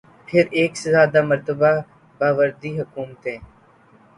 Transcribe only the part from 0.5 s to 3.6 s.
ایک سے زیادہ مرتبہ باوردی حکومتیں۔